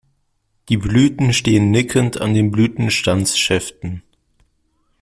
Die 0.69 0.77
Blüten 0.77 1.31
stehen 1.31 1.69
nickend 1.69 2.19
an 2.19 2.33
den 2.33 2.49
Blütenstandsschäften. 2.49 4.01